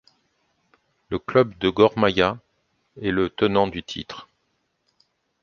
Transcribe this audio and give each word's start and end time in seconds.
Le 1.09 1.19
club 1.19 1.55
de 1.59 1.69
Gor 1.69 1.95
Mahia 1.95 2.39
est 3.03 3.11
le 3.11 3.29
tenant 3.29 3.67
du 3.67 3.83
titre. 3.83 4.27